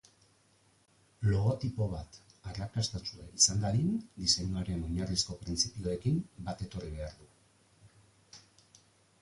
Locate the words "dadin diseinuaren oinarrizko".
3.65-5.39